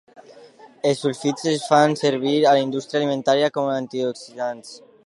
Els 0.91 1.01
sulfits 1.05 1.45
es 1.53 1.67
fan 1.73 1.95
servir 2.01 2.35
a 2.41 2.57
la 2.59 2.65
indústria 2.65 3.03
alimentària 3.03 3.55
com 3.61 3.71
a 3.75 3.79
antioxidants. 3.85 4.79